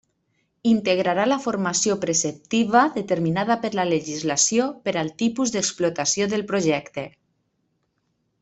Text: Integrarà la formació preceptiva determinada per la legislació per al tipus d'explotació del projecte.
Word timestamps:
Integrarà 0.69 1.25
la 1.31 1.37
formació 1.43 1.97
preceptiva 2.05 2.81
determinada 2.97 3.59
per 3.67 3.71
la 3.81 3.87
legislació 3.91 4.67
per 4.89 4.95
al 5.03 5.13
tipus 5.23 5.55
d'explotació 5.57 6.33
del 6.33 6.47
projecte. 6.55 7.09